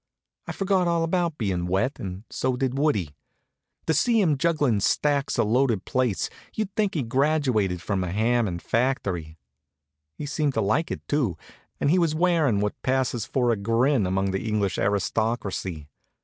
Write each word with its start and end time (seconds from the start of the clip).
I 0.47 0.51
forgot 0.51 0.87
all 0.87 1.03
about 1.03 1.37
bein' 1.37 1.67
wet, 1.67 1.99
and 1.99 2.23
so 2.31 2.55
did 2.55 2.75
Woodie. 2.75 3.13
To 3.85 3.93
see 3.93 4.19
him 4.19 4.35
jugglin' 4.35 4.79
stacks 4.79 5.37
of 5.37 5.45
loaded 5.45 5.85
plates 5.85 6.27
you'd 6.55 6.73
think 6.75 6.95
he'd 6.95 7.07
graduated 7.07 7.83
from 7.83 8.03
a 8.03 8.11
ham 8.11 8.47
and 8.47 8.59
factory. 8.59 9.37
He 10.15 10.25
seemed 10.25 10.55
to 10.55 10.61
like 10.61 10.89
it, 10.89 11.07
too, 11.07 11.37
and 11.79 11.91
he 11.91 11.99
was 11.99 12.15
wearin' 12.15 12.61
what 12.61 12.81
passes 12.81 13.27
for 13.27 13.51
a 13.51 13.55
grin 13.55 14.07
among 14.07 14.31
the 14.31 14.47
English 14.47 14.79
aristocracy. 14.79 15.85